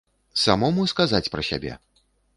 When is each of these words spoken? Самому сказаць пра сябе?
Самому 0.43 0.85
сказаць 0.93 1.27
пра 1.35 1.45
сябе? 1.51 1.79